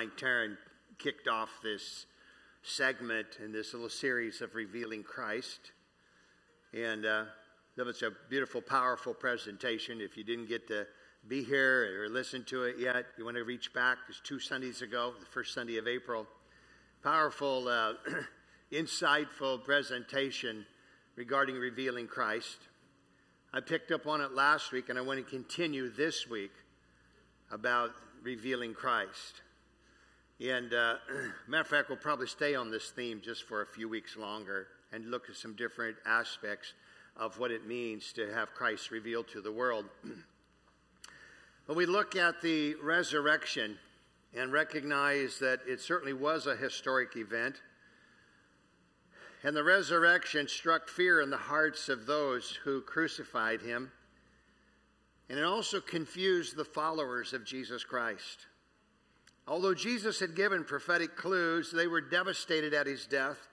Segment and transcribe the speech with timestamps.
[0.00, 0.56] Mike Taryn
[0.98, 2.06] kicked off this
[2.62, 5.72] segment in this little series of Revealing Christ.
[6.72, 7.24] And uh,
[7.76, 10.00] that was a beautiful, powerful presentation.
[10.00, 10.86] If you didn't get to
[11.28, 13.98] be here or listen to it yet, you want to reach back.
[14.08, 16.26] It's two Sundays ago, the first Sunday of April.
[17.02, 17.92] Powerful, uh,
[18.72, 20.64] insightful presentation
[21.14, 22.56] regarding revealing Christ.
[23.52, 26.52] I picked up on it last week, and I want to continue this week
[27.50, 27.90] about
[28.22, 29.42] revealing Christ.
[30.40, 30.94] And uh,
[31.48, 34.68] matter of fact, we'll probably stay on this theme just for a few weeks longer
[34.92, 36.72] and look at some different aspects
[37.16, 39.86] of what it means to have Christ revealed to the world.
[41.66, 43.78] When we look at the resurrection
[44.34, 47.62] and recognize that it certainly was a historic event,
[49.44, 53.92] and the resurrection struck fear in the hearts of those who crucified him,
[55.28, 58.46] and it also confused the followers of Jesus Christ.
[59.50, 63.48] Although Jesus had given prophetic clues, they were devastated at his death,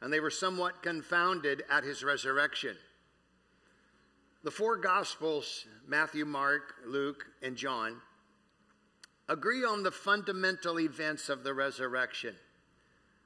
[0.00, 2.76] and they were somewhat confounded at his resurrection.
[4.44, 8.00] The four Gospels, Matthew, Mark, Luke, and John,
[9.28, 12.36] agree on the fundamental events of the resurrection.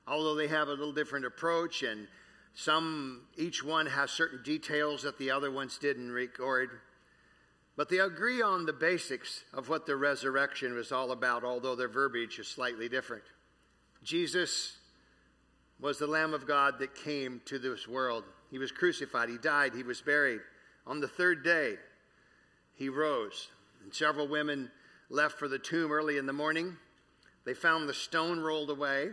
[0.06, 2.08] Although they have a little different approach, and
[2.54, 6.70] some, each one has certain details that the other ones didn't record.
[7.78, 11.86] But they agree on the basics of what the resurrection was all about, although their
[11.86, 13.22] verbiage is slightly different.
[14.02, 14.78] Jesus
[15.78, 18.24] was the Lamb of God that came to this world.
[18.50, 20.40] He was crucified, he died, he was buried.
[20.88, 21.76] On the third day,
[22.74, 23.46] he rose.
[23.84, 24.72] And several women
[25.08, 26.76] left for the tomb early in the morning.
[27.44, 29.04] They found the stone rolled away,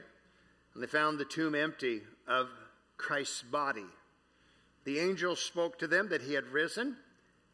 [0.74, 2.50] and they found the tomb empty of
[2.98, 3.86] Christ's body.
[4.86, 6.98] The angel spoke to them that he had risen.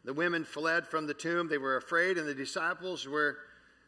[0.03, 1.47] The women fled from the tomb.
[1.47, 3.37] They were afraid, and the disciples were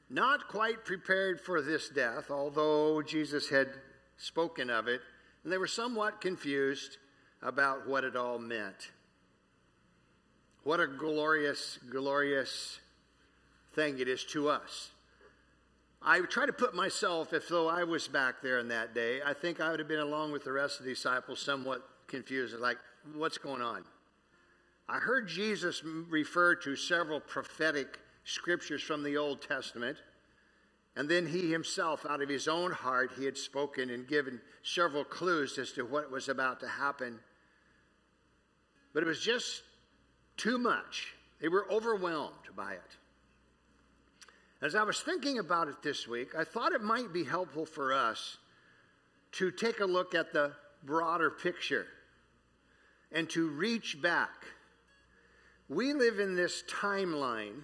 [0.09, 3.69] not quite prepared for this death, although Jesus had
[4.17, 5.02] spoken of it.
[5.44, 6.97] And they were somewhat confused
[7.41, 8.91] about what it all meant.
[10.63, 12.80] What a glorious, glorious
[13.74, 14.91] thing it is to us.
[16.01, 19.34] I try to put myself, if though I was back there in that day, I
[19.34, 22.78] think I would have been along with the rest of the disciples somewhat confused, like,
[23.16, 23.84] what's going on?
[24.88, 29.97] I heard Jesus refer to several prophetic scriptures from the Old Testament,
[30.95, 35.03] and then he himself, out of his own heart, he had spoken and given several
[35.03, 37.19] clues as to what was about to happen.
[38.94, 39.63] But it was just
[40.38, 41.15] too much.
[41.41, 42.97] They were overwhelmed by it.
[44.61, 47.91] As I was thinking about it this week, I thought it might be helpful for
[47.94, 48.38] us
[49.33, 51.88] to take a look at the broader picture
[53.11, 54.45] and to reach back.
[55.73, 57.63] We live in this timeline,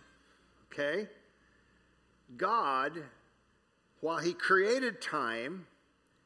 [0.71, 1.07] okay?
[2.37, 3.03] God,
[4.01, 5.67] while He created time,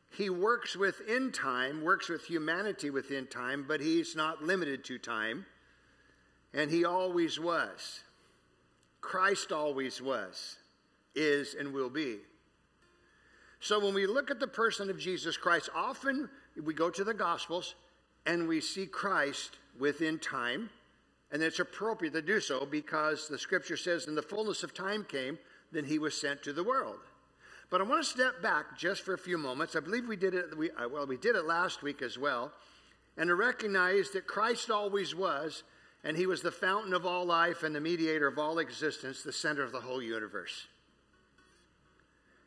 [0.10, 5.46] He works within time, works with humanity within time, but He's not limited to time.
[6.54, 8.02] And he always was.
[9.02, 10.58] Christ always was,
[11.16, 12.18] is, and will be.
[13.60, 16.30] So when we look at the person of Jesus Christ, often
[16.62, 17.76] we go to the Gospels
[18.26, 20.70] and we see Christ within time.
[21.34, 25.04] And it's appropriate to do so because the scripture says, in the fullness of time
[25.04, 25.40] came,
[25.72, 27.00] then he was sent to the world.
[27.72, 29.76] But I want to step back just for a few moments.
[29.76, 32.52] I believe we did it, we, uh, well, we did it last week as well.
[33.18, 35.64] And to recognize that Christ always was,
[36.04, 39.34] and he was the fountain of all life and the mediator of all existence, the
[39.34, 40.68] center of the whole universe.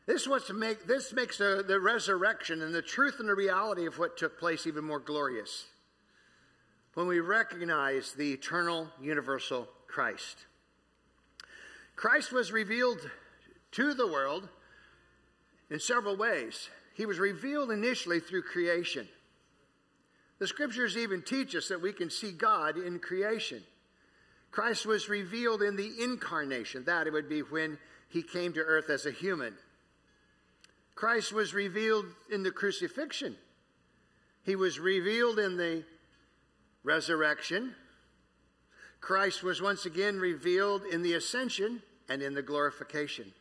[0.05, 3.85] This, what's to make, this makes the, the resurrection and the truth and the reality
[3.85, 5.65] of what took place even more glorious
[6.97, 10.47] when we recognize the eternal, universal Christ.
[11.95, 12.97] Christ was revealed
[13.73, 14.49] to the world
[15.69, 16.71] in several ways.
[16.95, 19.07] He was revealed initially through creation.
[20.39, 23.61] The scriptures even teach us that we can see God in creation.
[24.49, 27.77] Christ was revealed in the incarnation, that it would be when
[28.09, 29.53] he came to earth as a human.
[30.95, 33.35] Christ was revealed in the crucifixion.
[34.41, 35.83] He was revealed in the
[36.87, 37.75] resurrection.
[39.01, 43.33] Christ was once again revealed in the ascension and in the glorification.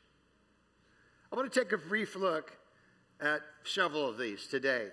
[1.33, 2.57] I want to take a brief look
[3.21, 4.89] at several of these today.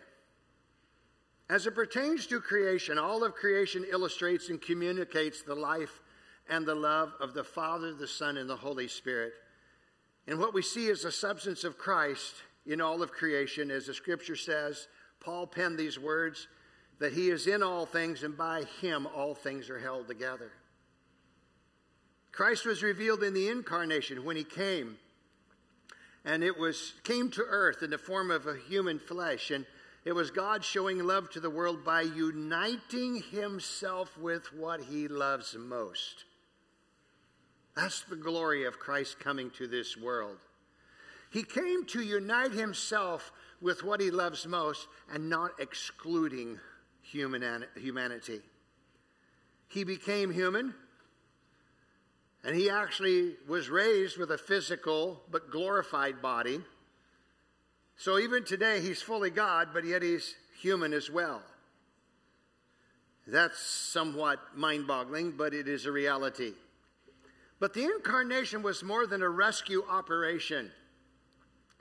[1.50, 6.00] As it pertains to creation, all of creation illustrates and communicates the life
[6.48, 9.34] and the love of the Father, the Son, and the Holy Spirit.
[10.28, 12.36] And what we see is the substance of Christ
[12.68, 14.88] in all of creation, as the scripture says,
[15.20, 16.48] Paul penned these words
[17.04, 20.54] that he is in all things, and by him all things are held together.
[22.32, 24.96] Christ was revealed in the incarnation when he came
[26.24, 29.66] and it was came to earth in the form of a human flesh and
[30.06, 35.58] it was God showing love to the world by uniting himself with what he loves
[35.60, 36.24] most.
[37.76, 40.38] That's the glory of Christ coming to this world.
[41.32, 46.62] He came to unite himself with what he loves most and not excluding
[47.14, 48.42] human, humanity.
[49.68, 50.74] He became human,
[52.44, 56.60] and he actually was raised with a physical but glorified body.
[57.96, 61.42] So even today, he's fully God, but yet he's human as well.
[63.28, 66.54] That's somewhat mind boggling, but it is a reality.
[67.60, 70.72] But the incarnation was more than a rescue operation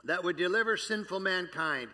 [0.04, 1.88] that would deliver sinful mankind.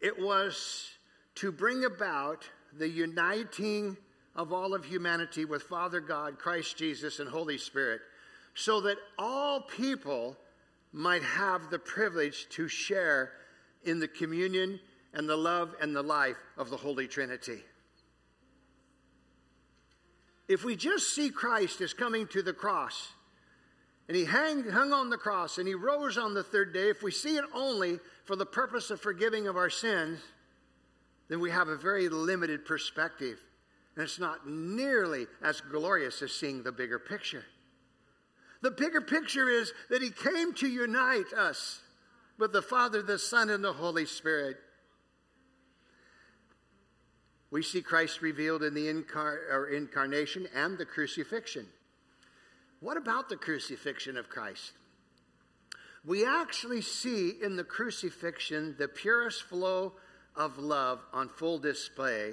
[0.00, 0.88] It was
[1.36, 2.48] to bring about
[2.78, 3.96] the uniting
[4.36, 8.00] of all of humanity with Father God, Christ Jesus, and Holy Spirit,
[8.54, 10.36] so that all people
[10.92, 13.32] might have the privilege to share
[13.84, 14.80] in the communion
[15.14, 17.62] and the love and the life of the Holy Trinity.
[20.48, 23.12] If we just see Christ as coming to the cross,
[24.08, 27.00] and he hang, hung on the cross and he rose on the third day, if
[27.00, 30.18] we see it only for the purpose of forgiving of our sins,
[31.30, 33.38] then we have a very limited perspective.
[33.94, 37.44] And it's not nearly as glorious as seeing the bigger picture.
[38.62, 41.80] The bigger picture is that he came to unite us
[42.36, 44.56] with the Father, the Son, and the Holy Spirit.
[47.50, 51.66] We see Christ revealed in the incar- incarnation and the crucifixion.
[52.80, 54.72] What about the crucifixion of Christ?
[56.04, 59.94] We actually see in the crucifixion the purest flow
[60.40, 62.32] of love on full display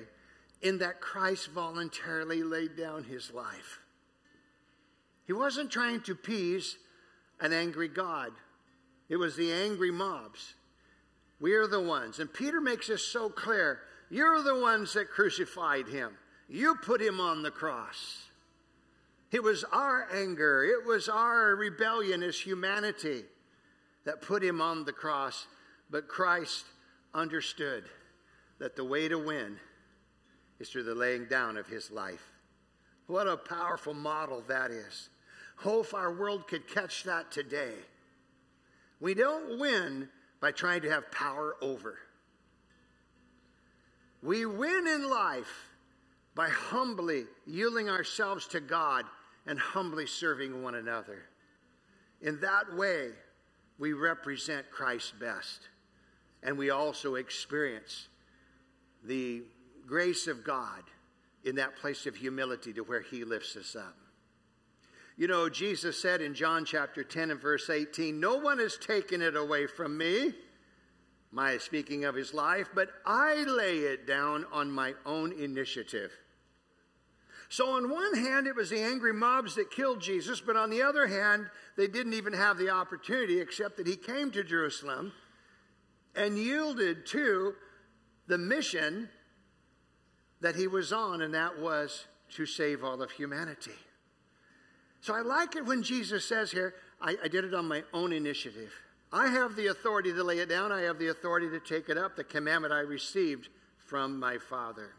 [0.61, 3.81] in that Christ voluntarily laid down his life.
[5.25, 6.77] He wasn't trying to appease
[7.41, 8.31] an angry God,
[9.09, 10.53] it was the angry mobs.
[11.39, 12.17] We are the ones.
[12.17, 13.81] And Peter makes this so clear.
[14.09, 16.17] You're the ones that crucified him.
[16.49, 18.23] You put him on the cross.
[19.31, 23.23] It was our anger, it was our rebellion as humanity
[24.05, 25.45] that put him on the cross.
[25.91, 26.65] But Christ
[27.13, 27.83] understood
[28.59, 29.59] that the way to win
[30.59, 32.23] is through the laying down of his life.
[33.07, 35.09] What a powerful model that is.
[35.57, 37.73] Hope our world could catch that today.
[38.99, 40.09] We don't win
[40.39, 41.97] by trying to have power over.
[44.21, 45.69] We win in life
[46.35, 49.05] by humbly yielding ourselves to God
[49.45, 51.23] and humbly serving one another.
[52.21, 53.09] In that way,
[53.79, 55.69] we represent Christ best.
[56.43, 58.09] And we also experience
[59.03, 59.43] the
[59.85, 60.83] grace of God
[61.43, 63.95] in that place of humility to where He lifts us up.
[65.17, 69.23] You know, Jesus said in John chapter 10 and verse 18, No one has taken
[69.23, 70.33] it away from me,
[71.31, 76.11] my speaking of his life, but I lay it down on my own initiative.
[77.49, 80.83] So, on one hand, it was the angry mobs that killed Jesus, but on the
[80.83, 85.13] other hand, they didn't even have the opportunity except that he came to Jerusalem
[86.13, 87.55] and yielded to
[88.27, 89.09] the mission
[90.41, 93.71] that he was on, and that was to save all of humanity.
[95.01, 98.11] So, I like it when Jesus says here, I, I did it on my own
[98.11, 98.73] initiative.
[99.11, 101.97] I have the authority to lay it down, I have the authority to take it
[101.97, 104.91] up, the commandment I received from my Father.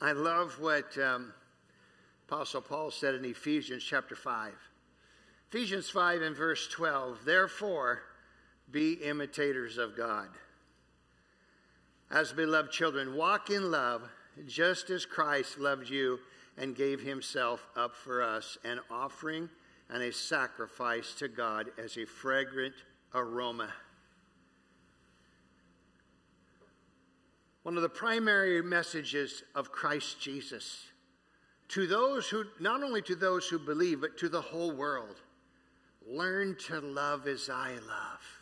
[0.00, 1.32] I love what um,
[2.26, 4.52] Apostle Paul said in Ephesians chapter 5.
[5.52, 7.24] Ephesians 5 and verse 12.
[7.24, 8.02] Therefore,
[8.70, 10.28] be imitators of God.
[12.10, 14.02] As beloved children, walk in love,
[14.46, 16.18] just as Christ loved you
[16.56, 19.48] and gave himself up for us, an offering
[19.88, 22.74] and a sacrifice to God as a fragrant
[23.14, 23.72] aroma.
[27.62, 30.86] one of the primary messages of Christ Jesus
[31.68, 35.20] to those who, not only to those who believe, but to the whole world.
[36.04, 38.39] Learn to love as I love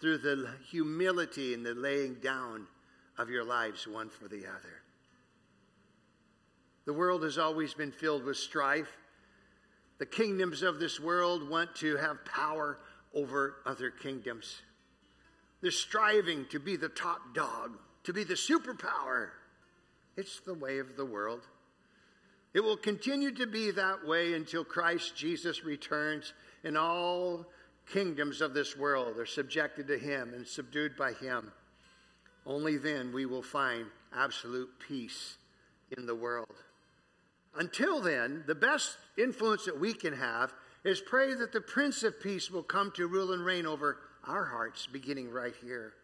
[0.00, 2.66] through the humility and the laying down
[3.18, 4.82] of your lives one for the other.
[6.86, 8.96] The world has always been filled with strife.
[9.98, 12.78] The kingdoms of this world want to have power
[13.14, 14.62] over other kingdoms.
[15.60, 19.28] They're striving to be the top dog, to be the superpower.
[20.16, 21.42] It's the way of the world.
[22.54, 26.32] It will continue to be that way until Christ Jesus returns
[26.64, 27.46] and all
[27.92, 31.52] kingdoms of this world are subjected to him and subdued by him.
[32.46, 35.36] Only then we will find absolute peace
[35.96, 36.54] in the world.
[37.56, 40.52] Until then, the best influence that we can have
[40.84, 44.44] is pray that the Prince of Peace will come to rule and reign over our
[44.44, 45.94] hearts, beginning right here,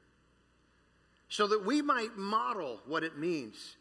[1.29, 3.77] so that we might model what it means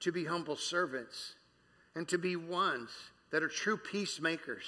[0.00, 1.34] to be humble servants
[1.94, 2.90] and to be ones
[3.30, 4.64] that are true peacemakers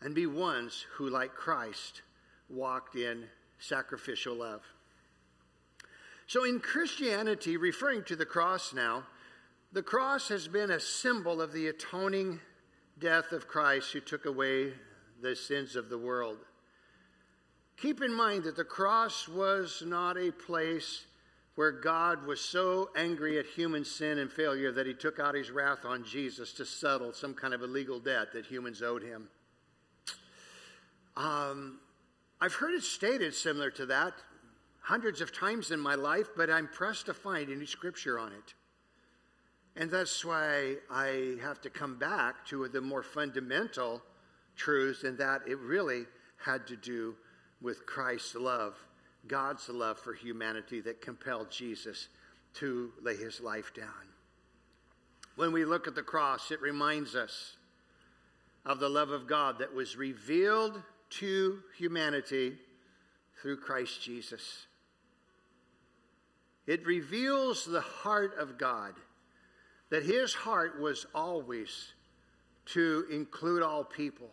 [0.00, 2.02] and be ones who, like Christ,
[2.48, 3.24] walked in
[3.58, 4.62] sacrificial love.
[6.26, 9.04] So, in Christianity, referring to the cross now,
[9.72, 12.40] the cross has been a symbol of the atoning
[12.98, 14.72] death of Christ who took away
[15.20, 16.38] the sins of the world.
[17.76, 21.04] Keep in mind that the cross was not a place
[21.56, 25.50] where God was so angry at human sin and failure that he took out his
[25.50, 29.28] wrath on Jesus to settle some kind of illegal debt that humans owed him.
[31.16, 31.78] Um,
[32.40, 34.12] I've heard it stated similar to that
[34.82, 38.54] hundreds of times in my life, but I'm pressed to find any scripture on it.
[39.74, 44.02] And that's why I have to come back to the more fundamental
[44.56, 46.04] truths, and that it really
[46.38, 47.14] had to do
[47.60, 48.74] with Christ's love,
[49.26, 52.08] God's love for humanity that compelled Jesus
[52.54, 53.88] to lay his life down.
[55.34, 57.56] When we look at the cross, it reminds us
[58.64, 62.58] of the love of God that was revealed to humanity
[63.40, 64.66] through Christ Jesus.
[66.66, 68.94] It reveals the heart of God,
[69.90, 71.92] that his heart was always
[72.66, 74.30] to include all people.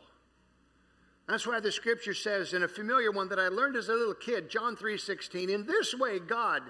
[1.27, 4.15] That's why the scripture says in a familiar one that I learned as a little
[4.15, 6.63] kid, John 3:16, in this way God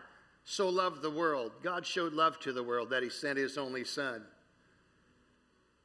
[0.44, 1.54] so loved the world.
[1.64, 4.28] God showed love to the world that he sent his only son.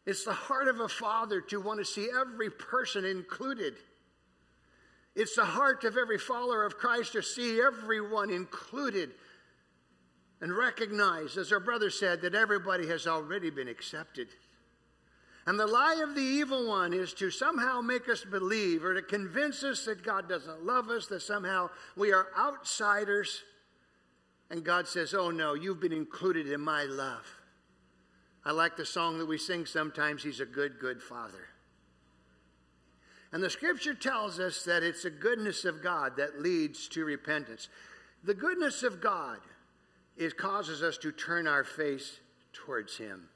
[0.05, 3.77] It's the heart of a father to want to see every person included.
[5.19, 9.11] It's the heart of every follower of Christ to see everyone included
[10.41, 14.29] and recognize, as our brother said, that everybody has already been accepted.
[15.45, 19.03] And the lie of the evil one is to somehow make us believe or to
[19.03, 23.43] convince us that God doesn't love us, that somehow we are outsiders.
[24.51, 27.27] And God says, Oh no, you've been included in my love.
[28.45, 31.49] I like the song that we sing sometimes He's a good, good Father.
[33.33, 37.69] And the scripture tells us that it's the goodness of God that leads to repentance.
[38.25, 39.39] The goodness of God
[40.19, 42.19] it causes us to turn our face
[42.53, 43.29] towards Him.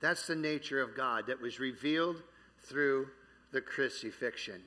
[0.00, 2.22] That's the nature of God that was revealed
[2.62, 3.08] through
[3.50, 4.62] the crucifixion.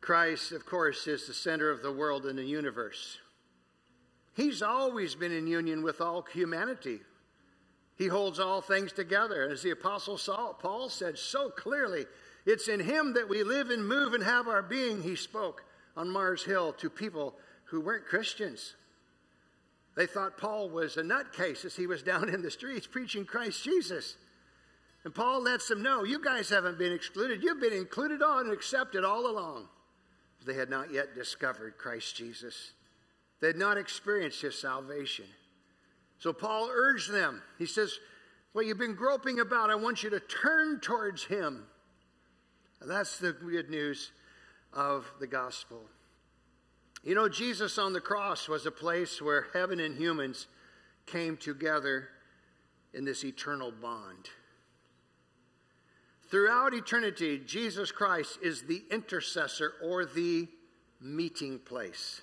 [0.00, 3.18] Christ, of course, is the center of the world and the universe.
[4.34, 7.00] He's always been in union with all humanity.
[7.96, 9.50] He holds all things together.
[9.50, 10.16] As the Apostle
[10.60, 12.06] Paul said so clearly,
[12.48, 15.64] it's in him that we live and move and have our being, he spoke
[15.94, 18.74] on Mars Hill to people who weren't Christians.
[19.94, 23.62] They thought Paul was a nutcase as he was down in the streets preaching Christ
[23.62, 24.16] Jesus.
[25.04, 27.42] And Paul lets them know, you guys haven't been excluded.
[27.42, 29.68] You've been included on and accepted all along.
[30.46, 32.72] They had not yet discovered Christ Jesus.
[33.42, 35.26] They had not experienced his salvation.
[36.18, 37.42] So Paul urged them.
[37.58, 37.98] He says,
[38.54, 39.68] Well, you've been groping about.
[39.68, 41.66] I want you to turn towards him.
[42.80, 44.12] That's the good news
[44.72, 45.82] of the gospel.
[47.04, 50.46] You know, Jesus on the cross was a place where heaven and humans
[51.06, 52.08] came together
[52.92, 54.30] in this eternal bond.
[56.30, 60.48] Throughout eternity, Jesus Christ is the intercessor or the
[61.00, 62.20] meeting place.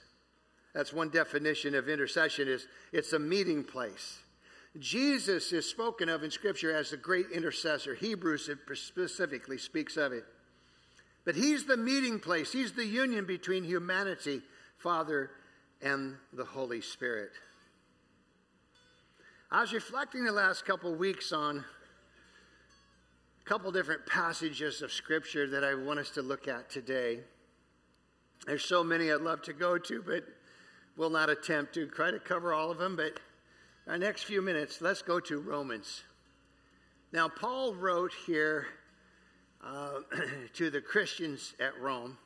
[0.73, 4.19] That's one definition of intercession is it's a meeting place.
[4.77, 7.95] Jesus is spoken of in scripture as the great intercessor.
[7.95, 10.25] Hebrews specifically speaks of it.
[11.25, 14.43] But he's the meeting place, he's the union between humanity,
[14.77, 15.31] Father,
[15.81, 17.31] and the Holy Spirit.
[19.51, 21.63] I was reflecting the last couple weeks on
[23.41, 27.19] a couple different passages of Scripture that I want us to look at today.
[28.45, 30.23] There's so many I'd love to go to, but
[30.95, 32.95] we'll not attempt to try to cover all of them.
[32.95, 33.19] But
[33.87, 36.03] our next few minutes, let's go to Romans.
[37.11, 38.67] Now, Paul wrote here
[39.65, 39.99] uh,
[40.53, 42.17] to the Christians at Rome.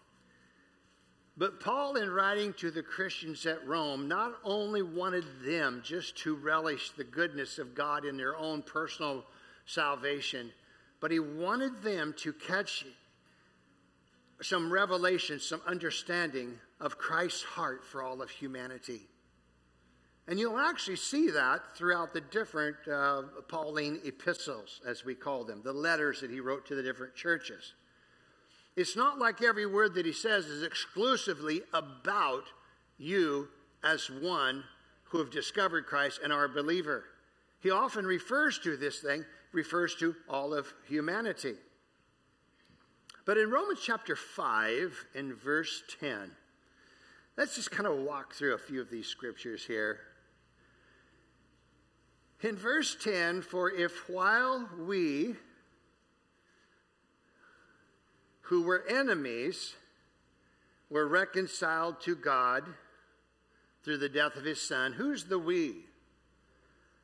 [1.38, 6.36] But Paul, in writing to the Christians at Rome, not only wanted them just to
[6.36, 9.24] relish the goodness of God in their own personal
[9.66, 10.52] salvation,
[11.00, 12.86] but he wanted them to catch
[14.42, 19.08] some revelation, some understanding of Christ's heart for all of humanity.
[20.30, 25.62] And you'll actually see that throughout the different uh, Pauline epistles, as we call them,
[25.64, 27.74] the letters that he wrote to the different churches.
[28.76, 32.44] It's not like every word that he says is exclusively about
[33.00, 33.48] you
[33.84, 34.64] as one
[35.06, 37.06] who have discovered Christ and are a believer.
[37.60, 41.56] He often refers to this thing refers to all of humanity.
[43.26, 46.30] But in Romans chapter 5 and verse 10,
[47.36, 50.02] let's just kind of walk through a few of these scriptures here.
[52.42, 55.36] In verse 10, for if while we
[58.44, 59.76] who were enemies
[60.90, 62.64] were reconciled to God
[63.84, 65.86] through the death of his son, who's the we?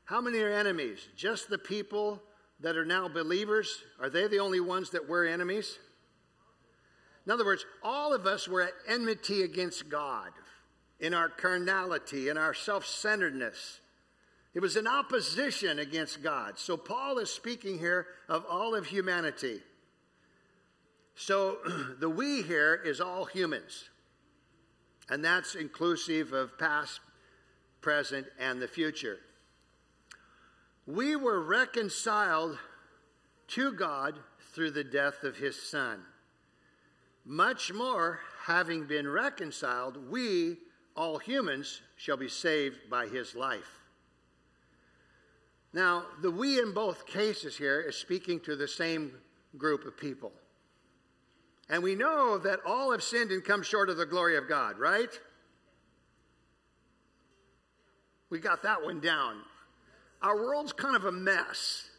[0.05, 1.07] How many are enemies?
[1.17, 2.21] Just the people
[2.61, 3.83] that are now believers?
[3.99, 5.77] Are they the only ones that were enemies?
[7.25, 10.31] In other words, all of us were at enmity against God
[10.99, 13.81] in our carnality, in our self centeredness.
[14.55, 16.57] It was an opposition against God.
[16.57, 19.59] So Paul is speaking here of all of humanity.
[21.13, 21.57] So
[21.99, 23.89] the we here is all humans.
[25.09, 27.01] And that's inclusive of past,
[27.81, 29.19] present, and the future.
[30.87, 32.57] We were reconciled
[33.49, 34.15] to God
[34.53, 35.99] through the death of his son.
[37.25, 40.57] Much more, having been reconciled, we,
[40.95, 43.84] all humans, shall be saved by his life.
[45.75, 49.11] Now, the we in both cases here is speaking to the same
[49.57, 50.31] group of people.
[51.69, 54.79] And we know that all have sinned and come short of the glory of God,
[54.79, 55.09] right?
[58.29, 59.41] We got that one down.
[60.21, 61.89] Our world's kind of a mess.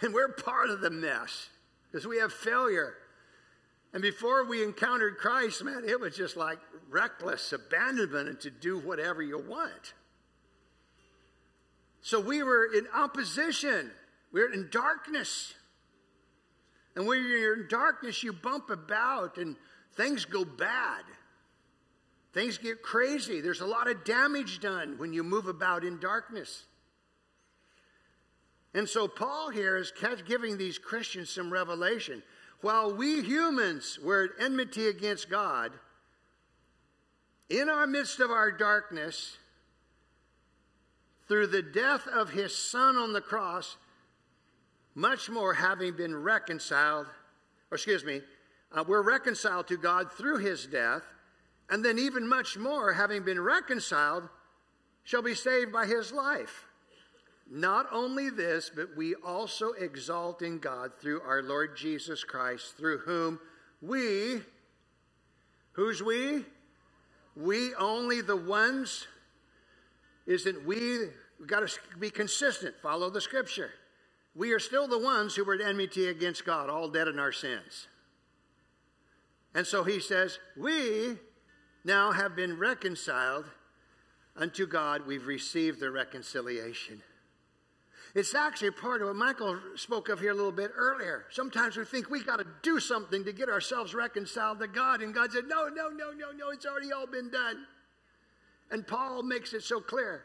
[0.00, 1.50] And we're part of the mess
[1.92, 2.94] because we have failure.
[3.92, 6.58] And before we encountered Christ, man, it was just like
[6.90, 9.94] reckless abandonment and to do whatever you want.
[12.04, 13.90] So we were in opposition,
[14.30, 15.54] we were in darkness.
[16.94, 19.56] And when you're in darkness, you bump about and
[19.94, 21.02] things go bad.
[22.34, 23.40] Things get crazy.
[23.40, 26.64] There's a lot of damage done when you move about in darkness.
[28.74, 29.90] And so Paul here is
[30.26, 32.22] giving these Christians some revelation.
[32.60, 35.72] While we humans were at enmity against God,
[37.48, 39.38] in our midst of our darkness,
[41.28, 43.76] through the death of his son on the cross,
[44.94, 47.06] much more having been reconciled,
[47.70, 48.20] or excuse me,
[48.72, 51.02] uh, we're reconciled to God through his death,
[51.70, 54.28] and then even much more, having been reconciled,
[55.02, 56.66] shall be saved by his life.
[57.50, 62.98] Not only this, but we also exalt in God through our Lord Jesus Christ, through
[62.98, 63.38] whom
[63.82, 64.40] we,
[65.72, 66.44] who's we?
[67.36, 69.06] We only the ones,
[70.26, 71.08] isn't we?
[71.38, 73.70] We've got to be consistent, follow the scripture
[74.34, 77.32] we are still the ones who were at enmity against God, all dead in our
[77.32, 77.86] sins.
[79.54, 81.16] And so he says, We
[81.84, 83.44] now have been reconciled
[84.36, 85.06] unto God.
[85.06, 87.02] We've received the reconciliation.
[88.16, 91.24] It's actually part of what Michael spoke of here a little bit earlier.
[91.30, 95.14] Sometimes we think we got to do something to get ourselves reconciled to God, and
[95.14, 97.66] God said, No, no, no, no, no, it's already all been done.
[98.70, 100.24] And Paul makes it so clear.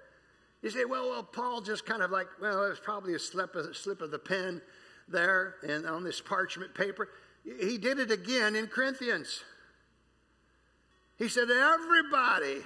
[0.61, 3.55] You say, well, well, Paul just kind of like, well, it was probably a slip
[3.55, 4.61] of, slip of the pen
[5.07, 7.09] there and on this parchment paper.
[7.43, 9.43] He did it again in Corinthians.
[11.17, 12.61] He said, everybody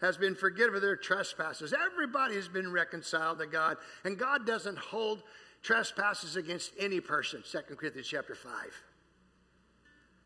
[0.00, 1.72] has been forgiven their trespasses.
[1.72, 3.78] Everybody has been reconciled to God.
[4.04, 5.22] And God doesn't hold
[5.62, 7.42] trespasses against any person.
[7.50, 8.52] 2 Corinthians chapter 5.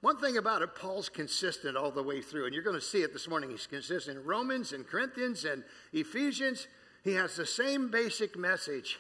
[0.01, 3.03] One thing about it, Paul's consistent all the way through, and you're going to see
[3.03, 3.51] it this morning.
[3.51, 6.69] He's consistent in Romans and Corinthians and Ephesians.
[7.05, 8.99] He has the same basic message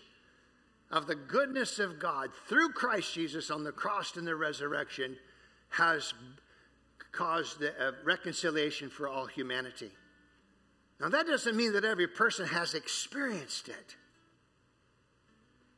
[0.90, 5.16] of the goodness of God through Christ Jesus on the cross and the resurrection
[5.70, 6.12] has
[7.12, 9.90] caused the, uh, reconciliation for all humanity.
[11.00, 13.96] Now, that doesn't mean that every person has experienced it.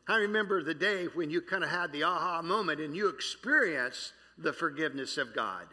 [0.08, 4.12] I remember the day when you kind of had the aha moment and you experienced
[4.38, 5.66] the forgiveness of God,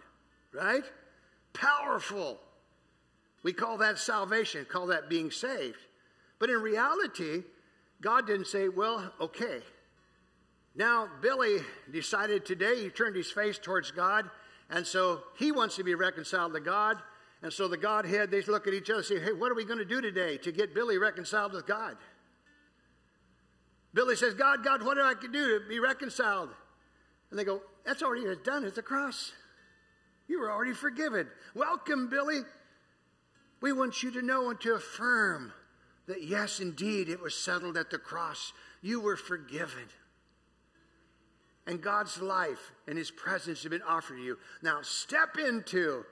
[0.54, 0.84] right?
[1.54, 2.40] Powerful.
[3.44, 5.78] We call that salvation, call that being saved.
[6.40, 7.44] But in reality,
[8.02, 9.62] God didn't say, well, okay.
[10.76, 11.60] Now, Billy
[11.92, 14.30] decided today, he turned his face towards God,
[14.70, 16.98] and so he wants to be reconciled to God.
[17.42, 19.66] And so the Godhead, they look at each other and say, hey, what are we
[19.66, 21.96] going to do today to get Billy reconciled with God?
[23.94, 26.50] Billy says, God, God, what do I do to be reconciled?
[27.32, 29.32] And they go, that's already done at the cross.
[30.28, 31.28] You were already forgiven.
[31.56, 32.42] Welcome, Billy.
[33.62, 35.52] We want you to know and to affirm
[36.06, 38.54] that yes, indeed, it was settled at the cross.
[38.84, 39.86] You were forgiven.
[41.66, 44.38] And God's life and His presence have been offered to you.
[44.62, 46.06] Now step into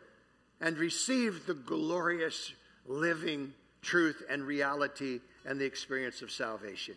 [0.59, 2.53] and receive the glorious
[2.87, 6.95] living truth and reality and the experience of salvation.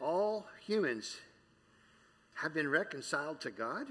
[0.00, 1.18] All humans
[2.44, 3.86] have been reconciled to God?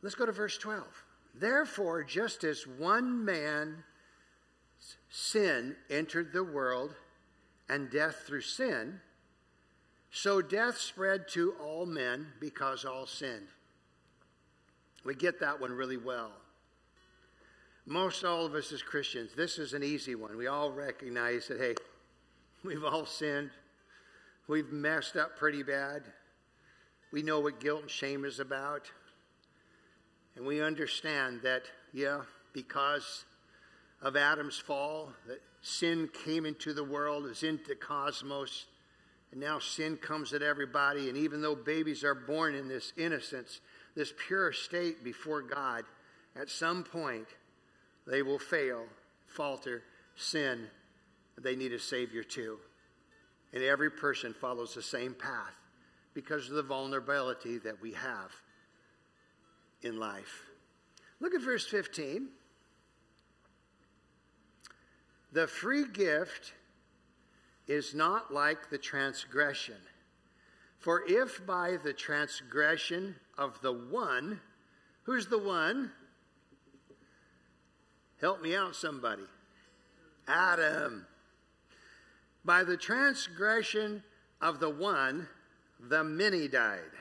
[0.00, 0.84] Let's go to verse 12.
[1.34, 3.82] Therefore, just as one man
[5.10, 6.94] sin entered the world
[7.68, 9.00] and death through sin,
[10.12, 13.48] so death spread to all men because all sinned.
[15.04, 16.30] We get that one really well.
[17.86, 20.36] Most all of us as Christians, this is an easy one.
[20.36, 21.74] We all recognize that, hey,
[22.64, 23.50] we've all sinned.
[24.48, 26.02] We've messed up pretty bad.
[27.12, 28.90] We know what guilt and shame is about.
[30.36, 33.24] And we understand that, yeah, because
[34.02, 38.66] of Adam's fall, that sin came into the world, is into the cosmos,
[39.32, 41.08] and now sin comes at everybody.
[41.08, 43.60] And even though babies are born in this innocence,
[43.94, 45.84] this pure state before God,
[46.36, 47.26] at some point
[48.06, 48.84] they will fail,
[49.26, 49.82] falter,
[50.14, 50.68] sin.
[51.38, 52.58] They need a Savior too.
[53.52, 55.56] And every person follows the same path
[56.14, 58.32] because of the vulnerability that we have
[59.82, 60.42] in life.
[61.20, 62.28] Look at verse 15.
[65.32, 66.52] The free gift
[67.66, 69.76] is not like the transgression.
[70.78, 74.40] For if by the transgression of the one,
[75.02, 75.90] who's the one?
[78.20, 79.26] Help me out, somebody.
[80.28, 81.06] Adam.
[82.46, 84.04] By the transgression
[84.40, 85.28] of the one,
[85.80, 86.92] the many died.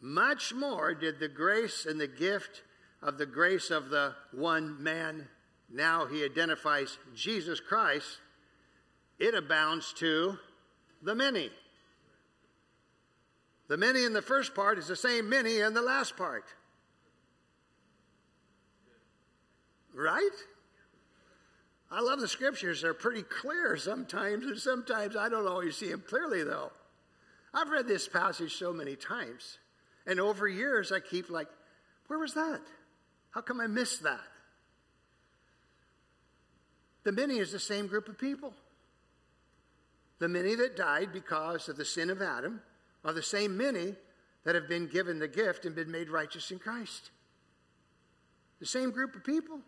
[0.00, 2.62] Much more did the grace and the gift
[3.02, 5.26] of the grace of the one man,
[5.68, 8.20] now he identifies Jesus Christ,
[9.18, 10.38] it abounds to
[11.02, 11.50] the many.
[13.66, 16.44] The many in the first part is the same many in the last part.
[19.92, 20.30] Right?
[21.96, 22.82] I love the scriptures.
[22.82, 26.70] They're pretty clear sometimes, and sometimes I don't always see them clearly, though.
[27.54, 29.56] I've read this passage so many times.
[30.06, 31.48] And over years, I keep like,
[32.08, 32.60] where was that?
[33.30, 34.20] How come I missed that?
[37.04, 38.52] The many is the same group of people.
[40.18, 42.60] The many that died because of the sin of Adam
[43.06, 43.94] are the same many
[44.44, 47.10] that have been given the gift and been made righteous in Christ.
[48.60, 49.60] The same group of people.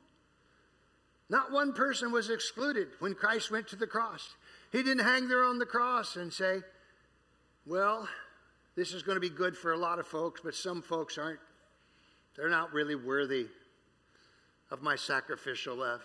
[1.30, 4.34] Not one person was excluded when Christ went to the cross.
[4.72, 6.60] He didn't hang there on the cross and say,
[7.66, 8.08] Well,
[8.76, 11.40] this is going to be good for a lot of folks, but some folks aren't.
[12.36, 13.46] They're not really worthy
[14.70, 16.02] of my sacrificial love.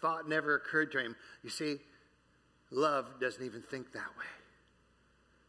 [0.00, 1.16] Thought never occurred to him.
[1.42, 1.76] You see,
[2.70, 4.24] love doesn't even think that way.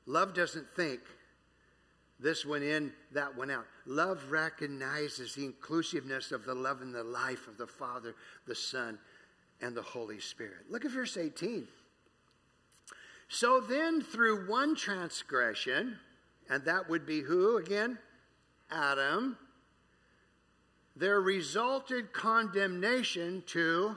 [0.05, 1.01] Love doesn't think
[2.19, 3.65] this went in, that went out.
[3.85, 8.15] Love recognizes the inclusiveness of the love and the life of the Father,
[8.47, 8.97] the Son,
[9.61, 10.69] and the Holy Spirit.
[10.69, 11.67] Look at verse 18.
[13.29, 15.97] So then, through one transgression,
[16.49, 17.99] and that would be who again?
[18.71, 19.37] Adam,
[20.95, 23.95] there resulted condemnation to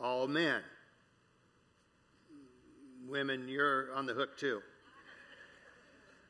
[0.00, 0.62] all men.
[3.06, 4.62] Women, you're on the hook too.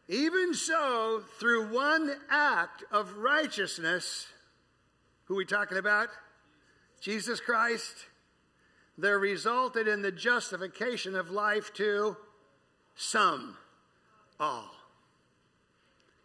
[0.08, 4.26] Even so, through one act of righteousness,
[5.24, 6.08] who are we talking about?
[7.00, 8.06] Jesus Christ
[8.96, 12.16] there resulted in the justification of life to
[12.94, 13.56] some,
[14.38, 14.70] all.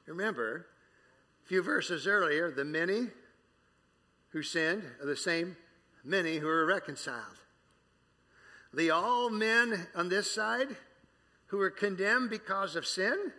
[0.05, 0.67] Remember,
[1.43, 3.07] a few verses earlier, the many
[4.29, 5.57] who sinned are the same
[6.03, 7.39] many who are reconciled.
[8.73, 10.67] The all men on this side
[11.47, 13.31] who were condemned because of sin,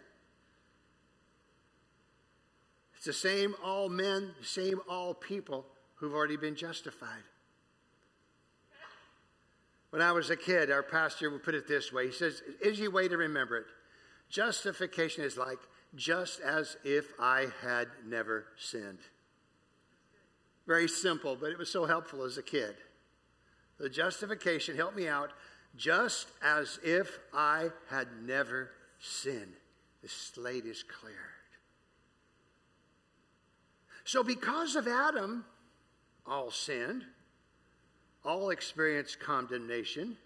[3.01, 7.23] it's the same all men, same all people who've already been justified.
[9.89, 12.09] When I was a kid, our pastor would put it this way.
[12.09, 13.65] He says, easy way to remember it.
[14.29, 15.61] Justification is like
[15.97, 18.99] just as if I had never sinned.
[20.67, 22.75] Very simple, but it was so helpful as a kid.
[23.79, 25.31] The justification helped me out
[25.75, 29.55] just as if I had never sinned.
[30.03, 31.40] The slate is cleared.
[34.05, 35.45] So, because of Adam,
[36.27, 37.05] all sinned
[38.25, 40.17] all experienced condemnation.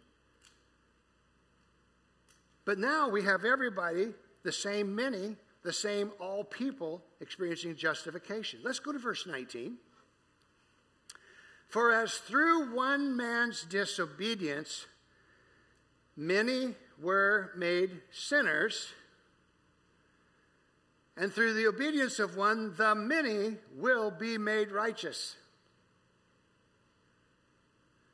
[2.64, 4.08] But now we have everybody,
[4.42, 8.60] the same many, the same all people experiencing justification.
[8.62, 9.76] Let's go to verse 19.
[11.68, 14.86] For as through one man's disobedience
[16.16, 18.88] many were made sinners,
[21.16, 25.36] and through the obedience of one, the many will be made righteous.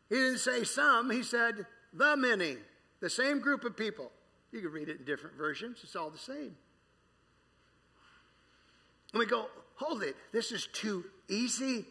[0.08, 2.56] He didn't say some, he said the many,
[3.00, 4.10] the same group of people.
[4.52, 6.56] You can read it in different versions, it's all the same.
[9.12, 11.86] And we go, hold it, this is too easy.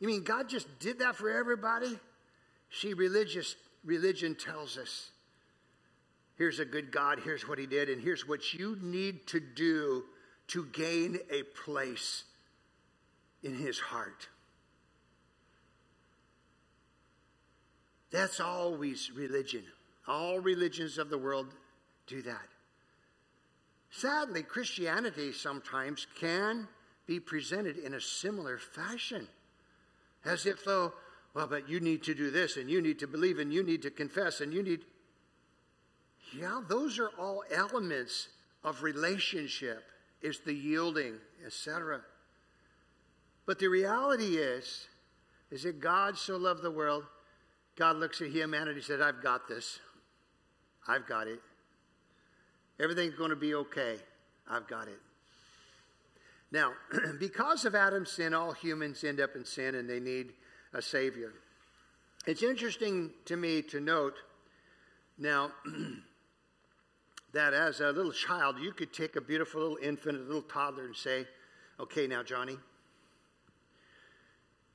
[0.00, 1.98] You mean God just did that for everybody?
[2.70, 5.10] See, religious religion tells us
[6.36, 10.04] here's a good God, here's what he did, and here's what you need to do
[10.48, 12.24] to gain a place
[13.42, 14.28] in his heart.
[18.10, 19.64] That's always religion.
[20.06, 21.48] All religions of the world
[22.06, 22.48] do that.
[23.90, 26.68] Sadly, Christianity sometimes can
[27.06, 29.26] be presented in a similar fashion,
[30.24, 30.92] as if though,
[31.34, 33.82] well, but you need to do this, and you need to believe, and you need
[33.82, 34.84] to confess, and you need.
[36.32, 38.28] Yeah, those are all elements
[38.64, 39.84] of relationship,
[40.22, 42.00] It's the yielding, etc.
[43.46, 44.88] But the reality is,
[45.50, 47.04] is that God so loved the world,
[47.76, 49.78] God looks at humanity and said, I've got this.
[50.88, 51.40] I've got it.
[52.80, 53.96] Everything's going to be okay.
[54.48, 54.98] I've got it.
[56.50, 56.72] Now,
[57.20, 60.32] because of Adam's sin, all humans end up in sin and they need
[60.72, 61.32] a Savior.
[62.26, 64.14] It's interesting to me to note
[65.18, 65.52] now
[67.36, 70.84] that as a little child, you could take a beautiful little infant, a little toddler,
[70.84, 71.26] and say,
[71.78, 72.56] Okay, now, Johnny,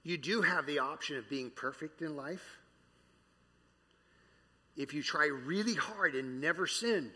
[0.03, 2.57] you do have the option of being perfect in life.
[4.77, 7.11] If you try really hard and never sin,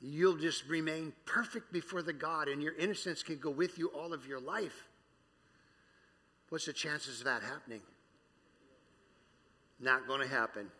[0.00, 4.12] you'll just remain perfect before the God, and your innocence can go with you all
[4.12, 4.88] of your life.
[6.48, 7.82] What's the chances of that happening?
[9.78, 10.70] Not going to happen.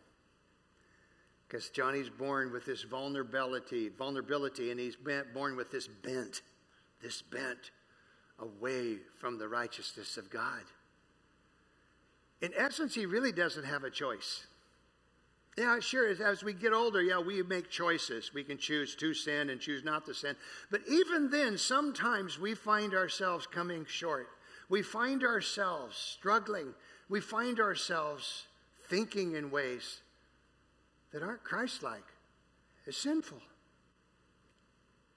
[1.48, 6.42] Because Johnny's born with this vulnerability, vulnerability, and he's bent, born with this bent,
[7.02, 7.70] this bent
[8.38, 10.62] away from the righteousness of God.
[12.42, 14.46] In essence, he really doesn't have a choice.
[15.56, 16.14] Yeah, sure.
[16.22, 18.32] As we get older, yeah, we make choices.
[18.32, 20.36] We can choose to sin and choose not to sin.
[20.70, 24.28] But even then, sometimes we find ourselves coming short.
[24.68, 26.74] We find ourselves struggling.
[27.08, 28.46] We find ourselves
[28.88, 30.02] thinking in ways
[31.12, 32.04] that aren't Christ like.
[32.86, 33.40] It's sinful.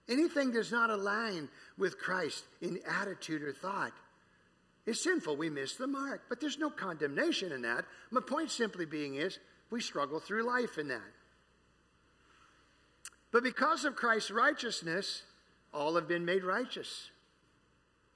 [0.10, 3.93] Anything that's not aligned with Christ in attitude or thought
[4.86, 5.38] is sinful.
[5.38, 6.23] We miss the mark.
[6.27, 7.86] But there's no condemnation in that.
[8.10, 11.01] My point simply being is we struggle through life in that.
[13.32, 15.23] But because of Christ's righteousness,
[15.73, 17.10] all have been made righteous.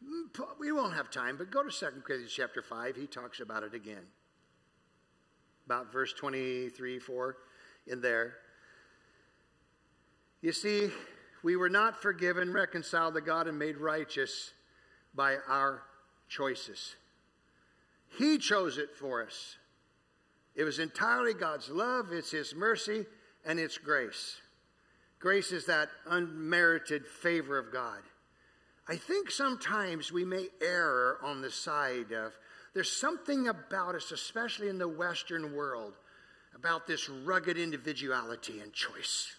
[0.05, 2.95] Hmm, we won't have time, but go to 2 Corinthians chapter 5.
[2.95, 4.03] He talks about it again.
[5.65, 7.37] About verse 23, 4
[7.87, 8.35] in there.
[10.41, 10.89] You see,
[11.43, 14.51] we were not forgiven, reconciled to God, and made righteous
[15.13, 15.83] by our
[16.27, 16.95] choices.
[18.17, 19.57] He chose it for us.
[20.55, 23.05] It was entirely God's love, it's His mercy,
[23.45, 24.37] and it's grace.
[25.19, 28.01] Grace is that unmerited favor of God.
[28.87, 32.33] I think sometimes we may err on the side of
[32.75, 35.93] there's something about us, especially in the Western world,
[36.55, 39.33] about this rugged individuality and choice.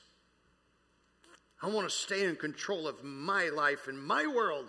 [1.63, 4.67] I want to stay in control of my life and my world.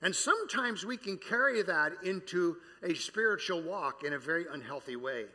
[0.00, 5.26] And sometimes we can carry that into a spiritual walk in a very unhealthy way.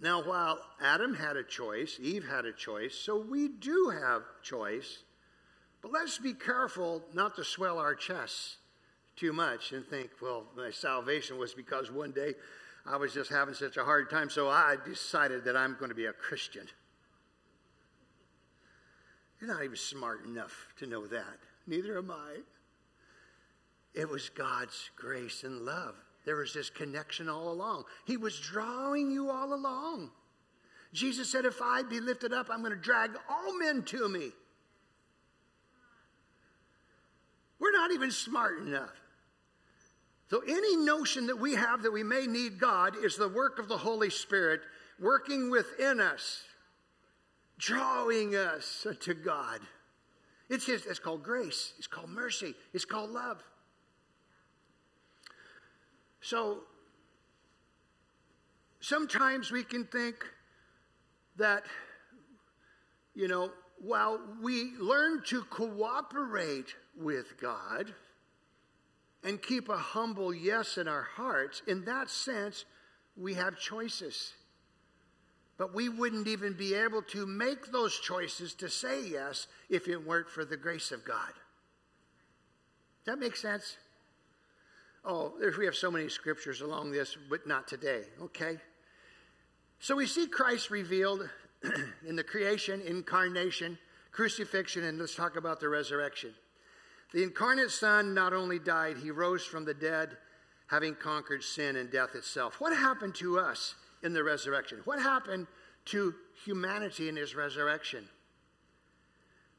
[0.00, 4.98] Now, while Adam had a choice, Eve had a choice, so we do have choice.
[5.82, 8.58] But let's be careful not to swell our chests
[9.16, 12.34] too much and think, well, my salvation was because one day
[12.90, 15.94] I was just having such a hard time, so I decided that I'm going to
[15.94, 16.66] be a Christian.
[19.40, 22.38] You're not even smart enough to know that neither am I.
[23.94, 25.94] It was God's grace and love.
[26.24, 27.84] There was this connection all along.
[28.06, 30.10] He was drawing you all along.
[30.92, 34.30] Jesus said, If I be lifted up, I'm going to drag all men to me.
[37.58, 38.94] We're not even smart enough.
[40.30, 43.66] So, any notion that we have that we may need God is the work of
[43.66, 44.60] the Holy Spirit
[45.00, 46.42] working within us,
[47.58, 49.60] drawing us to God.
[50.50, 51.72] It's, his, it's called grace.
[51.78, 52.54] It's called mercy.
[52.74, 53.42] It's called love.
[56.20, 56.60] So
[58.80, 60.16] sometimes we can think
[61.36, 61.64] that,
[63.14, 67.94] you know, while we learn to cooperate with God
[69.24, 72.64] and keep a humble yes in our hearts, in that sense,
[73.16, 74.32] we have choices.
[75.56, 80.06] But we wouldn't even be able to make those choices to say yes if it
[80.06, 81.32] weren't for the grace of God.
[83.04, 83.76] Does that make sense?
[85.04, 88.58] Oh, we have so many scriptures along this, but not today, okay?
[89.80, 91.28] So we see Christ revealed
[92.06, 93.78] in the creation, incarnation,
[94.12, 96.34] crucifixion, and let's talk about the resurrection.
[97.12, 100.16] The incarnate Son not only died, he rose from the dead,
[100.66, 102.60] having conquered sin and death itself.
[102.60, 104.80] What happened to us in the resurrection?
[104.84, 105.46] What happened
[105.86, 108.08] to humanity in his resurrection?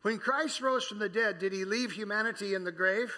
[0.04, 3.14] When Christ rose from the dead, did he leave humanity in the grave?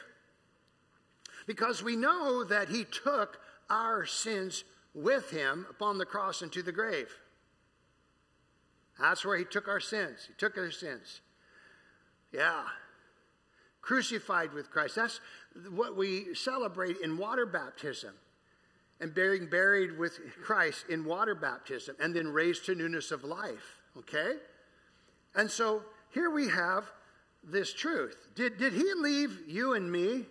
[1.45, 3.37] Because we know that he took
[3.69, 4.63] our sins
[4.93, 7.09] with him upon the cross into the grave.
[8.99, 10.25] That's where he took our sins.
[10.27, 11.21] He took our sins.
[12.31, 12.63] Yeah.
[13.81, 14.95] Crucified with Christ.
[14.95, 15.19] That's
[15.69, 18.13] what we celebrate in water baptism
[18.99, 23.79] and being buried with Christ in water baptism and then raised to newness of life.
[23.97, 24.35] Okay?
[25.35, 26.85] And so here we have
[27.43, 28.27] this truth.
[28.35, 30.25] Did, did he leave you and me,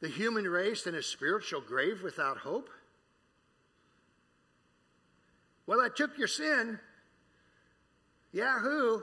[0.00, 2.68] the human race, in a spiritual grave without hope?
[5.66, 6.78] Well, I took your sin.
[8.32, 9.00] Yahoo!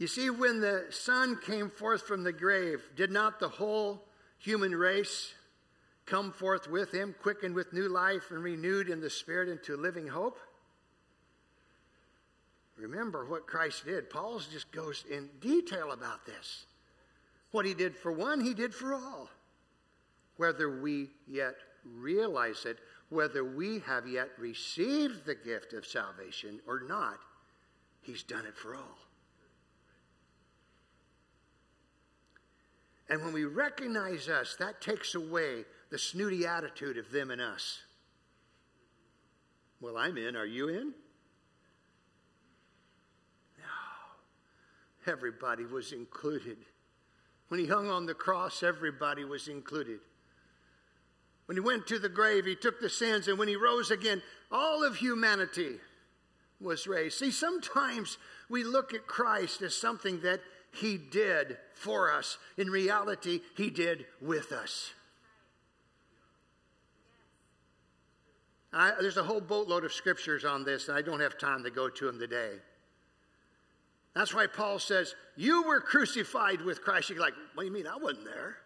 [0.00, 4.02] You see, when the Son came forth from the grave, did not the whole
[4.38, 5.34] human race
[6.06, 10.08] come forth with him, quickened with new life and renewed in the Spirit into living
[10.08, 10.38] hope?
[12.78, 14.08] Remember what Christ did.
[14.08, 16.64] Paul just goes in detail about this.
[17.50, 19.28] What he did for one, he did for all.
[20.38, 22.78] Whether we yet realize it
[23.10, 27.18] whether we have yet received the gift of salvation or not,
[28.02, 29.09] He's done it for all.
[33.10, 37.80] And when we recognize us, that takes away the snooty attitude of them and us.
[39.80, 40.36] Well, I'm in.
[40.36, 40.94] Are you in?
[43.58, 43.64] No.
[45.12, 46.58] Everybody was included.
[47.48, 49.98] When he hung on the cross, everybody was included.
[51.46, 54.22] When he went to the grave, he took the sins, and when he rose again,
[54.52, 55.80] all of humanity
[56.60, 57.18] was raised.
[57.18, 58.18] See, sometimes
[58.48, 60.40] we look at Christ as something that
[60.72, 62.38] he did for us.
[62.56, 64.92] In reality, he did with us.
[68.72, 71.70] I, there's a whole boatload of scriptures on this, and I don't have time to
[71.70, 72.52] go to them today.
[74.14, 77.10] That's why Paul says, You were crucified with Christ.
[77.10, 77.86] You're like, What do you mean?
[77.86, 78.56] I wasn't there.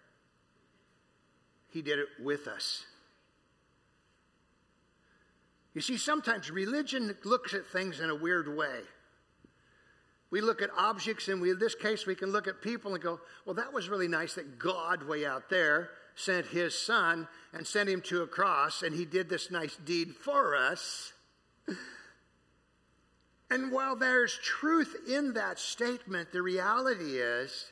[1.71, 2.85] He did it with us.
[5.75, 8.81] You see, sometimes religion looks at things in a weird way.
[10.35, 13.01] We look at objects, and we, in this case, we can look at people and
[13.01, 17.65] go, well, that was really nice that God, way out there, sent his son and
[17.65, 21.13] sent him to a cross, and he did this nice deed for us.
[23.51, 27.67] And while there's truth in that statement, the reality is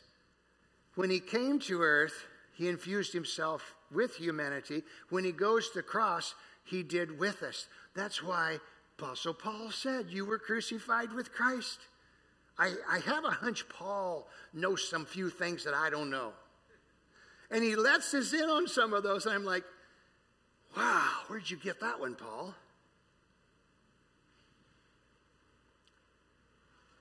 [0.94, 4.84] when he came to earth, he infused himself with humanity.
[5.08, 7.66] When he goes to the cross, he did with us.
[7.96, 8.60] That's why
[8.96, 11.80] Apostle Paul said, You were crucified with Christ.
[12.58, 16.32] I, I have a hunch Paul knows some few things that I don't know.
[17.50, 19.26] And he lets us in on some of those.
[19.26, 19.64] I'm like,
[20.76, 22.54] wow, where'd you get that one, Paul?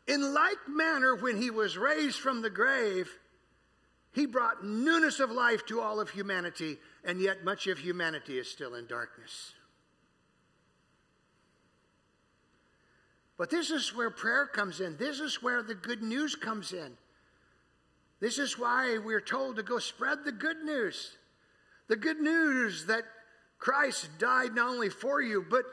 [0.08, 3.10] In like manner, when he was raised from the grave,
[4.14, 8.52] he brought newness of life to all of humanity, and yet much of humanity is
[8.52, 9.54] still in darkness.
[13.42, 14.98] But this is where prayer comes in.
[14.98, 16.96] This is where the good news comes in.
[18.20, 21.18] This is why we're told to go spread the good news.
[21.88, 23.02] The good news that
[23.58, 25.66] Christ died not only for you, but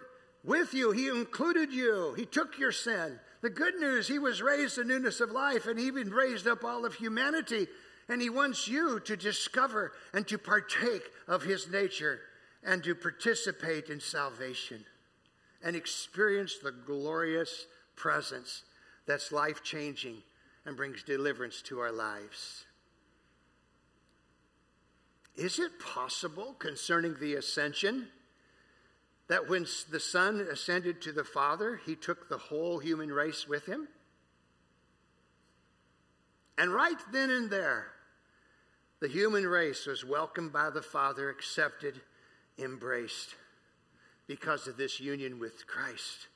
[0.43, 0.93] with you.
[0.93, 3.21] He included you, He took your sin.
[3.43, 6.65] The good news, He was raised to newness of life, and He even raised up
[6.65, 7.67] all of humanity
[8.09, 12.21] and He wants you to discover and to partake of His nature
[12.65, 14.87] and to participate in salvation
[15.63, 17.67] and experience the glorious
[17.97, 18.63] presence
[19.07, 20.23] that's life changing
[20.65, 22.65] and brings deliverance to our lives.
[25.37, 28.09] Is it possible concerning the ascension
[29.29, 33.67] that when the Son ascended to the Father, he took the whole human race with
[33.67, 33.89] him?
[36.57, 37.87] And right then and there,
[39.01, 42.01] the human race was welcomed by the Father, accepted,
[42.59, 43.37] embraced
[44.29, 46.29] because of this union with Christ.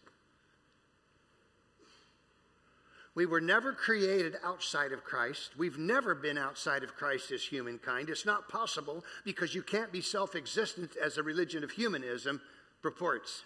[3.14, 5.50] We were never created outside of Christ.
[5.58, 8.08] We've never been outside of Christ as humankind.
[8.08, 12.40] It's not possible because you can't be self existent as a religion of humanism
[12.80, 13.44] purports.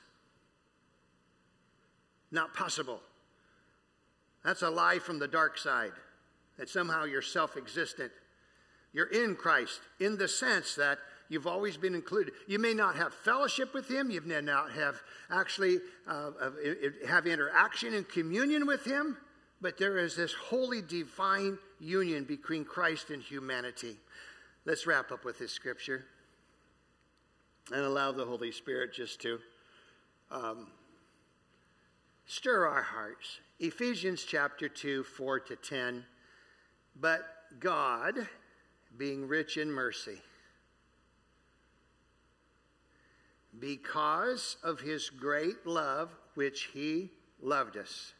[2.30, 3.01] Not possible.
[4.44, 5.92] That's a lie from the dark side,
[6.57, 8.12] that somehow you're self existent.
[8.92, 12.34] You're in Christ in the sense that you've always been included.
[12.46, 16.30] You may not have fellowship with Him, you may not have actually uh,
[17.06, 19.16] have interaction and communion with Him,
[19.60, 23.96] but there is this holy divine union between Christ and humanity.
[24.64, 26.04] Let's wrap up with this scripture
[27.72, 29.38] and allow the Holy Spirit just to
[30.30, 30.68] um,
[32.26, 33.40] stir our hearts.
[33.58, 36.04] Ephesians chapter 2, 4 to 10.
[37.00, 37.22] But
[37.58, 38.26] God,
[38.96, 40.20] being rich in mercy,
[43.61, 48.12] because of his great love which he loved us,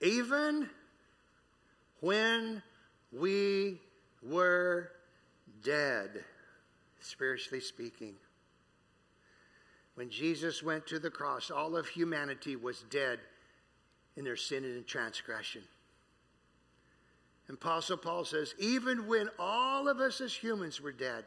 [0.00, 0.68] even
[2.00, 2.62] when
[3.12, 3.78] we
[4.22, 4.90] were
[5.62, 6.24] dead,
[7.00, 8.14] spiritually speaking.
[9.94, 13.18] When Jesus went to the cross, all of humanity was dead
[14.16, 15.62] in their sin and transgression.
[17.48, 21.24] And Apostle Paul says, even when all of us as humans were dead,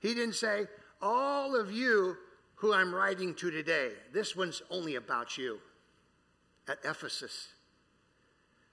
[0.00, 0.66] he didn't say,
[1.02, 2.16] all of you
[2.54, 5.58] who I'm writing to today, this one's only about you
[6.68, 7.48] at Ephesus.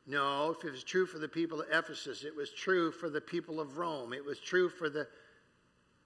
[0.05, 3.21] No, if it was true for the people of Ephesus, it was true for the
[3.21, 4.13] people of Rome.
[4.13, 5.07] It was true for the,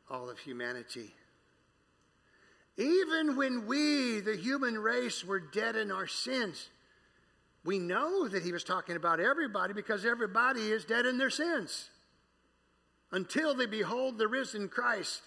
[0.10, 1.14] all of humanity.
[2.78, 6.70] Even when we, the human race, were dead in our sins,
[7.66, 11.90] we know that he was talking about everybody because everybody is dead in their sins
[13.12, 15.22] until they behold the risen Christ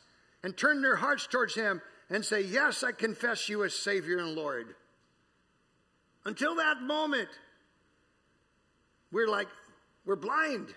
[0.46, 4.36] and turn their hearts towards him and say, Yes, I confess you as Savior and
[4.36, 4.76] Lord.
[6.24, 7.28] Until that moment,
[9.10, 9.48] we're like,
[10.04, 10.68] we're blind.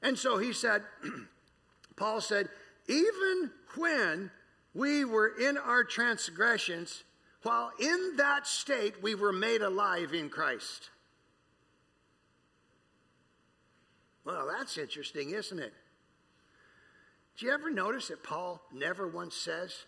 [0.00, 0.80] And so he said,
[1.96, 2.48] Paul said,
[2.88, 4.30] even when
[4.72, 7.04] we were in our transgressions,
[7.42, 10.88] while in that state we were made alive in Christ.
[14.24, 15.74] Well, that's interesting, isn't it?
[17.36, 19.84] Do you ever notice that Paul never once says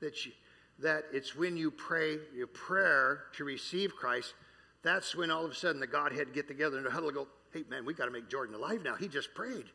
[0.00, 0.32] that, you,
[0.80, 4.34] that it's when you pray your prayer to receive Christ,
[4.82, 7.28] that's when all of a sudden the Godhead get together in a huddle and go,
[7.52, 8.96] hey, man, we got to make Jordan alive now.
[8.96, 9.66] He just prayed.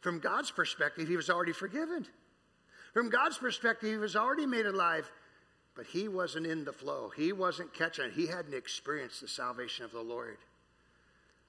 [0.00, 2.06] From God's perspective, he was already forgiven.
[2.92, 5.10] From God's perspective, he was already made alive,
[5.74, 7.12] but he wasn't in the flow.
[7.14, 8.12] He wasn't catching it.
[8.12, 10.38] He hadn't experienced the salvation of the Lord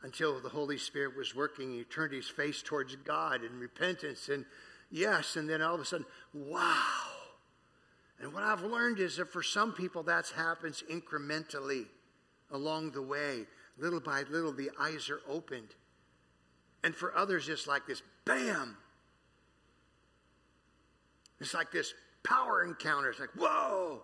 [0.03, 1.71] until the Holy Spirit was working.
[1.71, 4.45] He turned his face towards God in repentance and
[4.91, 6.73] yes, and then all of a sudden, wow.
[8.19, 11.85] And what I've learned is that for some people that happens incrementally
[12.51, 13.45] along the way.
[13.77, 15.75] Little by little, the eyes are opened.
[16.83, 18.77] And for others, it's like this bam.
[21.39, 21.93] It's like this
[22.23, 23.09] power encounter.
[23.09, 24.01] It's like, whoa,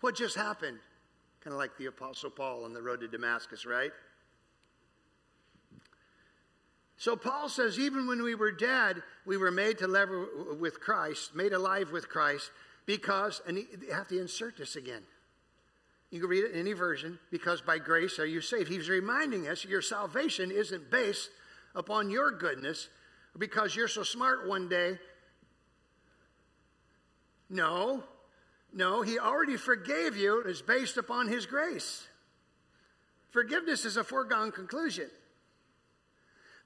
[0.00, 0.78] what just happened?
[1.40, 3.92] Kind of like the Apostle Paul on the road to Damascus, right?
[6.98, 10.08] So Paul says, even when we were dead, we were made to live
[10.58, 12.50] with Christ, made alive with Christ,
[12.86, 15.02] because, and you have to insert this again.
[16.10, 18.70] You can read it in any version, because by grace are you saved.
[18.70, 21.30] He's reminding us your salvation isn't based
[21.74, 22.88] upon your goodness
[23.36, 24.98] because you're so smart one day.
[27.50, 28.02] No,
[28.72, 30.42] no, he already forgave you.
[30.46, 32.06] It's based upon his grace.
[33.30, 35.10] Forgiveness is a foregone conclusion.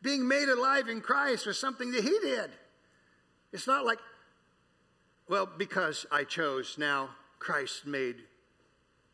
[0.03, 2.51] Being made alive in Christ was something that he did.
[3.53, 3.99] It's not like,
[5.29, 8.17] well, because I chose, now Christ made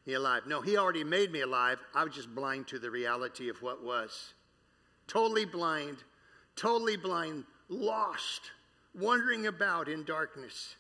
[0.07, 0.43] me alive.
[0.47, 1.78] No, he already made me alive.
[1.95, 4.34] I was just blind to the reality of what was
[5.07, 5.99] totally blind,
[6.55, 8.53] totally blind, lost,
[8.95, 10.76] wandering about in darkness.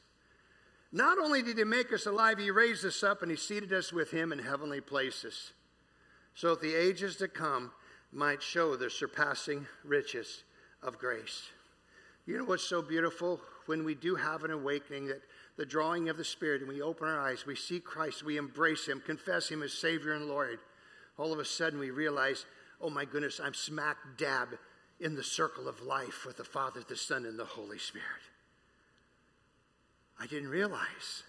[0.92, 3.92] Not only did he make us alive, he raised us up and he seated us
[3.92, 5.52] with him in heavenly places,
[6.34, 7.72] so at the ages to come
[8.12, 10.44] might show the surpassing riches
[10.82, 11.48] of grace.
[12.26, 13.40] You know what's so beautiful?
[13.66, 15.22] When we do have an awakening, that
[15.56, 18.86] the drawing of the Spirit, and we open our eyes, we see Christ, we embrace
[18.86, 20.58] Him, confess Him as Savior and Lord.
[21.18, 22.46] All of a sudden, we realize
[22.80, 24.58] oh my goodness, I'm smack dab
[25.00, 28.06] in the circle of life with the Father, the Son, and the Holy Spirit.
[30.18, 31.22] I didn't realize.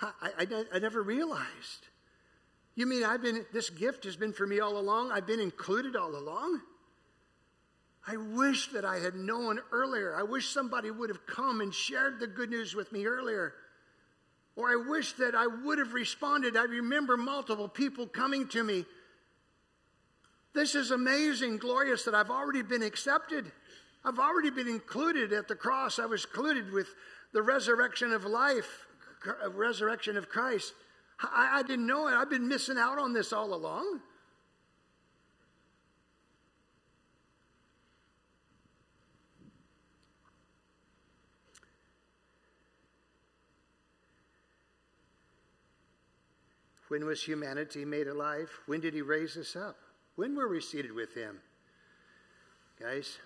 [0.00, 1.88] I, I, I, never realized.
[2.74, 5.12] You mean I've been, this gift has been for me all along?
[5.12, 6.60] I've been included all along?
[8.06, 10.16] I wish that I had known earlier.
[10.16, 13.54] I wish somebody would have come and shared the good news with me earlier.
[14.56, 16.56] Or I wish that I would have responded.
[16.56, 18.84] I remember multiple people coming to me
[20.54, 23.50] this is amazing, glorious that I've already been accepted.
[24.04, 25.98] I've already been included at the cross.
[25.98, 26.88] I was included with
[27.32, 28.86] the resurrection of life,
[29.50, 30.74] resurrection of Christ.
[31.22, 32.12] I, I didn't know it.
[32.12, 34.00] I've been missing out on this all along.
[46.88, 48.50] When was humanity made alive?
[48.66, 49.76] When did he raise us up?
[50.16, 51.40] When were we seated with him?
[52.78, 53.16] Guys,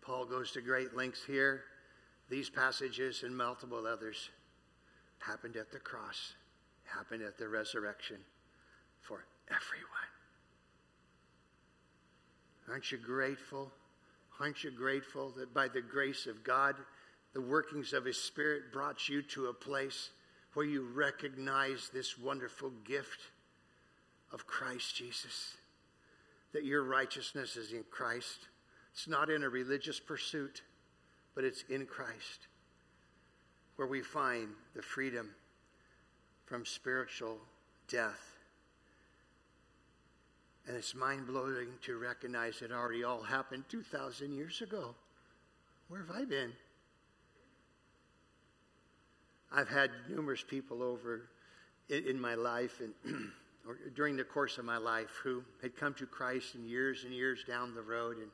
[0.00, 1.62] Paul goes to great lengths here.
[2.30, 4.30] These passages and multiple others
[5.18, 6.34] happened at the cross,
[6.96, 8.16] happened at the resurrection
[9.00, 9.90] for everyone.
[12.68, 13.70] Aren't you grateful?
[14.40, 16.74] Aren't you grateful that by the grace of God,
[17.34, 20.10] the workings of His Spirit brought you to a place
[20.54, 23.20] where you recognize this wonderful gift
[24.32, 25.56] of Christ Jesus,
[26.52, 28.48] that your righteousness is in Christ.
[28.92, 30.62] It's not in a religious pursuit,
[31.34, 32.46] but it's in Christ,
[33.76, 35.30] where we find the freedom
[36.54, 37.36] from spiritual
[37.88, 38.36] death.
[40.68, 44.94] And it's mind blowing to recognize it already all happened 2,000 years ago.
[45.88, 46.52] Where have I been?
[49.50, 51.22] I've had numerous people over
[51.88, 53.32] in, in my life and
[53.96, 57.42] during the course of my life who had come to Christ in years and years
[57.42, 58.30] down the road and,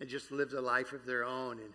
[0.00, 1.74] and just lived a life of their own and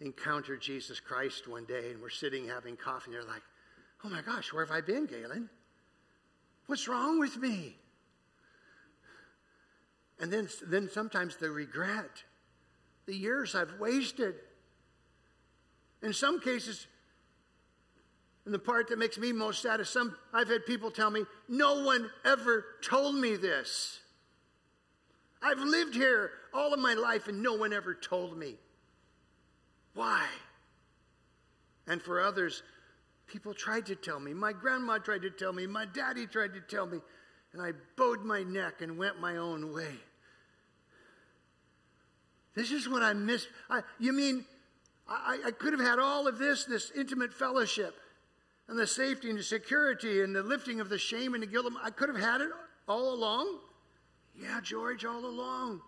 [0.00, 3.42] encountered Jesus Christ one day and we're sitting having coffee and they're like,
[4.04, 5.48] oh my gosh, where have I been, Galen?
[6.66, 7.76] What's wrong with me?
[10.20, 12.22] And then, then sometimes the regret,
[13.06, 14.36] the years I've wasted.
[16.02, 16.86] In some cases,
[18.44, 21.24] and the part that makes me most sad is some I've had people tell me,
[21.48, 24.00] no one ever told me this.
[25.42, 28.56] I've lived here all of my life and no one ever told me.
[29.94, 30.26] Why?
[31.86, 32.62] And for others,
[33.26, 34.34] people tried to tell me.
[34.34, 35.66] My grandma tried to tell me.
[35.66, 36.98] My daddy tried to tell me.
[37.52, 39.94] And I bowed my neck and went my own way.
[42.54, 43.48] This is what I missed.
[43.70, 44.44] I, you mean
[45.08, 47.94] I, I could have had all of this, this intimate fellowship
[48.68, 51.72] and the safety and the security and the lifting of the shame and the guilt.
[51.82, 52.50] I could have had it
[52.88, 53.58] all along.
[54.40, 55.82] Yeah, George, all along.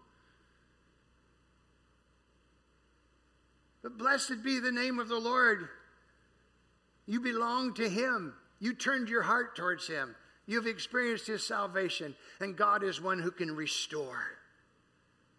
[3.83, 5.69] But blessed be the name of the Lord.
[7.07, 8.35] You belong to Him.
[8.61, 10.15] You turned your heart towards Him.
[10.47, 14.23] You've experienced His salvation, and God is one who can restore.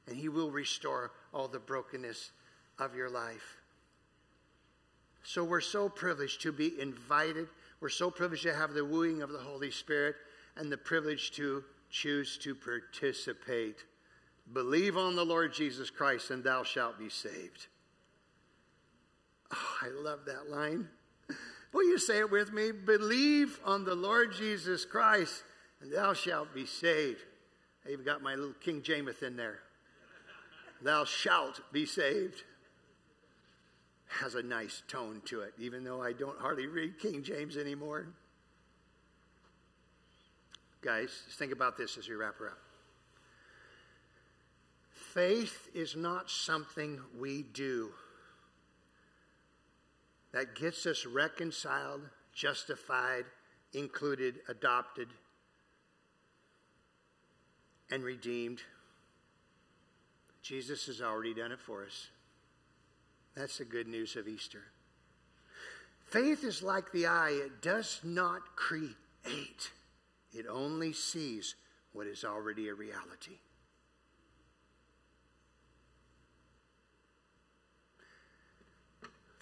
[0.07, 2.31] And He will restore all the brokenness
[2.79, 3.57] of your life.
[5.23, 7.47] So we're so privileged to be invited.
[7.79, 10.15] We're so privileged to have the wooing of the Holy Spirit
[10.55, 13.85] and the privilege to choose to participate.
[14.53, 17.67] Believe on the Lord Jesus Christ, and thou shalt be saved.
[19.51, 20.89] Oh, I love that line.
[21.75, 22.71] Will you say it with me?
[22.71, 25.43] Believe on the Lord Jesus Christ,
[25.81, 27.19] and thou shalt be saved.
[27.85, 29.59] I even got my little King James in there.
[30.81, 32.43] thou shalt be saved
[34.07, 38.07] has a nice tone to it, even though I don't hardly read King James anymore.
[40.81, 42.59] Guys, think about this as we wrap her up.
[44.93, 47.91] Faith is not something we do
[50.35, 52.01] that gets us reconciled,
[52.33, 53.23] justified,
[53.71, 55.07] included, adopted,
[57.89, 58.59] and redeemed.
[60.41, 62.09] Jesus has already done it for us.
[63.33, 64.63] That's the good news of Easter.
[66.03, 69.71] Faith is like the eye, it does not create,
[70.33, 71.55] it only sees
[71.93, 73.39] what is already a reality.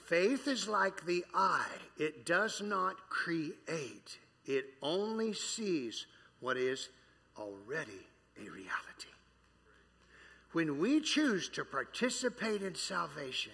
[0.06, 1.66] Faith is like the eye,
[1.98, 6.06] it does not create, it only sees
[6.42, 6.90] what is
[7.38, 8.06] already
[8.38, 9.08] a reality.
[10.52, 13.54] When we choose to participate in salvation,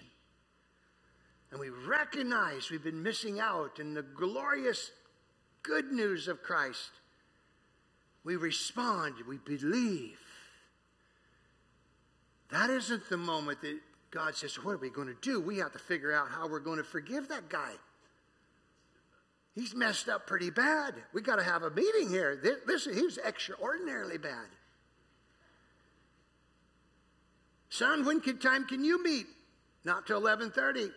[1.50, 4.90] and we recognize we've been missing out in the glorious
[5.62, 6.90] good news of Christ,
[8.24, 10.18] we respond, we believe.
[12.50, 13.78] That isn't the moment that
[14.10, 15.40] God says, What are we going to do?
[15.40, 17.72] We have to figure out how we're going to forgive that guy.
[19.54, 20.94] He's messed up pretty bad.
[21.12, 22.38] We got to have a meeting here.
[22.42, 24.46] This, this, he was extraordinarily bad.
[27.68, 29.26] Son, when can time can you meet?
[29.84, 30.90] Not till 11:30.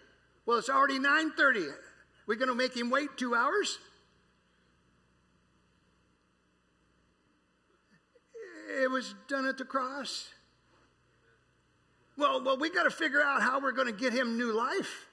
[0.46, 1.70] Well, it's already 9:30.
[2.26, 3.80] We're going to make him wait 2 hours?
[8.82, 10.30] It was done at the cross.
[12.18, 15.08] Well, well, we got to figure out how we're going to get him new life.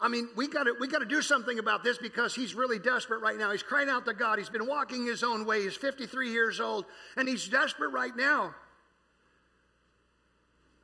[0.00, 2.78] I mean, we got to we got to do something about this because he's really
[2.78, 3.52] desperate right now.
[3.52, 4.38] He's crying out to God.
[4.38, 5.62] He's been walking his own way.
[5.62, 6.84] He's 53 years old,
[7.16, 8.54] and he's desperate right now.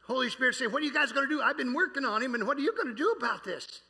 [0.06, 1.42] Holy Spirit say, "What are you guys going to do?
[1.42, 3.82] I've been working on him, and what are you going to do about this?"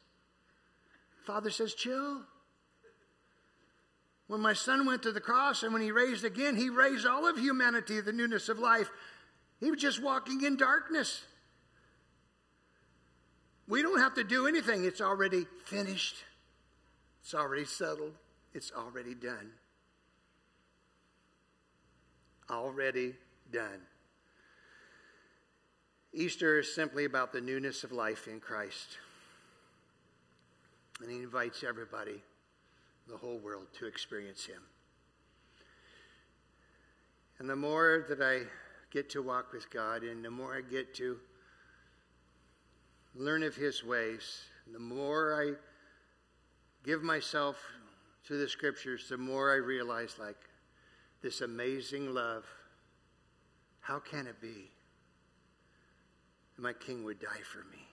[1.24, 2.22] Father says, "Chill."
[4.26, 7.26] When my son went to the cross and when he raised again, he raised all
[7.26, 8.88] of humanity, the newness of life.
[9.60, 11.22] He was just walking in darkness.
[13.68, 16.16] We don't have to do anything, it's already finished,
[17.22, 18.14] it's already settled,
[18.52, 19.52] it's already done.
[22.50, 23.14] Already
[23.52, 23.80] done.
[26.12, 28.98] Easter is simply about the newness of life in Christ.
[31.00, 32.20] And he invites everybody,
[33.08, 34.62] the whole world, to experience him.
[37.38, 38.42] And the more that I
[38.90, 41.18] get to walk with God and the more I get to
[43.14, 45.52] learn of his ways, the more I
[46.84, 47.56] give myself
[48.26, 50.36] to the scriptures, the more I realize like
[51.22, 52.44] this amazing love.
[53.80, 54.70] How can it be
[56.56, 57.86] that my king would die for me?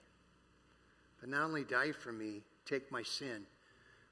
[1.20, 3.44] But not only die for me, take my sin,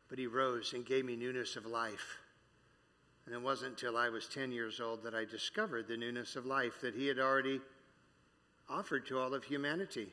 [0.09, 2.17] but he rose and gave me newness of life.
[3.25, 6.45] And it wasn't until I was 10 years old that I discovered the newness of
[6.45, 7.59] life that he had already
[8.69, 10.09] offered to all of humanity.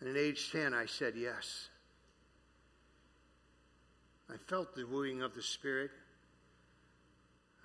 [0.00, 1.68] And at age 10, I said yes.
[4.32, 5.90] I felt the wooing of the Spirit.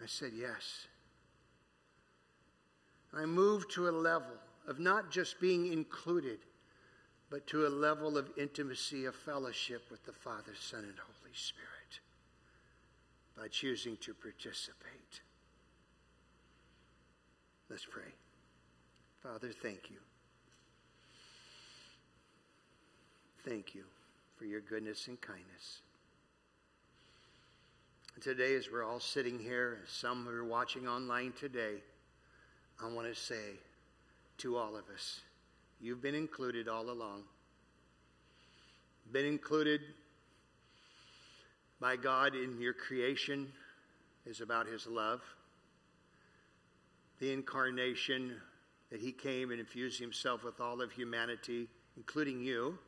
[0.02, 0.88] I said yes.
[3.14, 4.38] I moved to a level
[4.68, 6.40] of not just being included,
[7.30, 12.00] but to a level of intimacy, of fellowship with the Father, Son, and Holy Spirit
[13.38, 15.22] by choosing to participate.
[17.70, 18.12] Let's pray.
[19.22, 19.98] Father, thank you.
[23.46, 23.84] Thank you
[24.38, 25.82] for your goodness and kindness.
[28.16, 31.82] And today, as we're all sitting here, some who are watching online today,
[32.82, 33.58] I want to say
[34.40, 35.22] to all of us,
[35.82, 37.24] you've been included all along.
[39.12, 39.82] Been included
[41.84, 43.52] by God in your creation
[44.26, 45.20] is about his love.
[47.20, 48.38] The incarnation
[48.90, 51.68] that he came and infused himself with all of humanity,
[51.98, 52.80] including you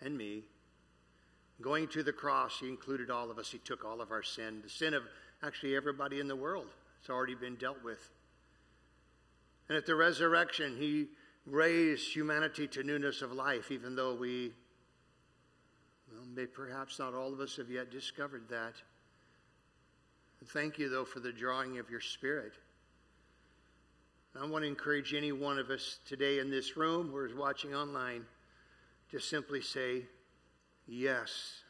[0.00, 0.44] and me.
[1.60, 3.50] Going to the cross, he included all of us.
[3.50, 5.02] He took all of our sin, the sin of
[5.42, 6.68] actually everybody in the world.
[7.00, 8.10] It's already been dealt with.
[9.68, 11.08] And at the resurrection, he
[11.46, 14.52] raised humanity to newness of life, even though we,
[16.34, 18.74] may, perhaps not all of us have yet discovered that.
[20.46, 22.54] Thank you, though, for the drawing of your spirit.
[24.40, 27.74] I want to encourage any one of us today in this room or is watching
[27.74, 28.24] online
[29.10, 30.04] to simply say
[30.86, 31.62] yes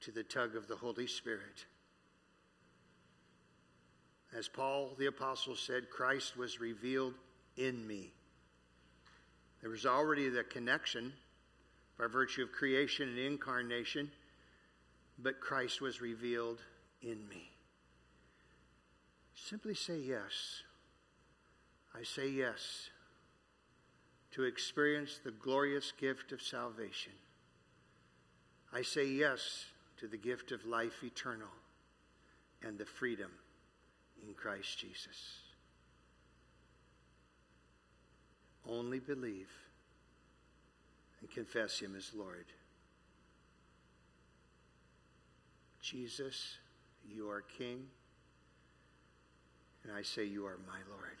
[0.00, 1.66] to the tug of the Holy Spirit.
[4.36, 7.14] As Paul the Apostle said, Christ was revealed
[7.56, 8.12] in me.
[9.60, 11.12] There was already the connection
[12.00, 14.10] by virtue of creation and incarnation,
[15.18, 16.58] but Christ was revealed
[17.02, 17.50] in me.
[19.34, 20.62] Simply say yes.
[21.94, 22.88] I say yes
[24.30, 27.12] to experience the glorious gift of salvation.
[28.72, 29.66] I say yes
[29.98, 31.48] to the gift of life eternal
[32.62, 33.30] and the freedom
[34.26, 35.40] in Christ Jesus.
[38.66, 39.48] Only believe
[41.20, 42.46] and confess Him as Lord.
[45.80, 46.58] Jesus,
[47.08, 47.86] you are King,
[49.84, 51.16] and I say you are my Lord.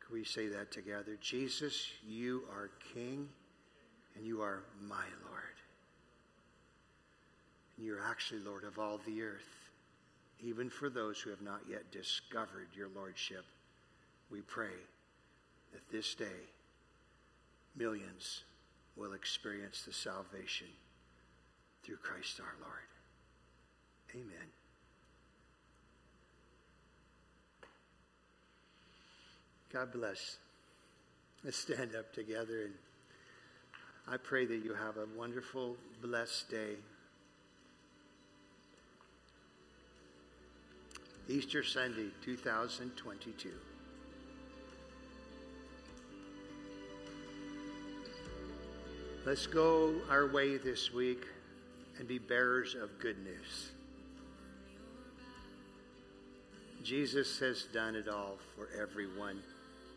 [0.00, 1.18] Can we say that together?
[1.20, 3.28] Jesus, you are King
[4.16, 5.44] and you are my Lord.
[7.76, 9.70] And you're actually Lord of all the earth,
[10.40, 13.44] even for those who have not yet discovered your Lordship.
[14.30, 14.74] We pray
[15.72, 16.26] that this day
[17.76, 18.42] millions
[18.96, 20.66] will experience the salvation
[21.84, 22.74] through Christ our Lord.
[24.14, 24.48] Amen.
[29.72, 30.38] God bless.
[31.44, 32.74] Let's stand up together and
[34.10, 36.76] I pray that you have a wonderful, blessed day.
[41.28, 43.50] Easter Sunday, 2022.
[49.28, 51.26] Let's go our way this week
[51.98, 53.72] and be bearers of good news.
[56.82, 59.42] Jesus has done it all for everyone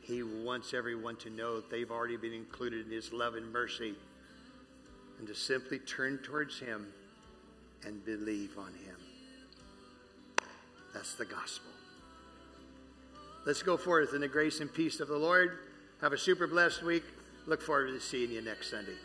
[0.01, 3.95] He wants everyone to know that they've already been included in His love and mercy
[5.17, 6.87] and to simply turn towards Him
[7.85, 8.97] and believe on Him.
[10.93, 11.71] That's the gospel.
[13.45, 15.59] Let's go forth in the grace and peace of the Lord.
[16.01, 17.05] Have a super blessed week.
[17.47, 18.97] Look forward to seeing you next Sunday.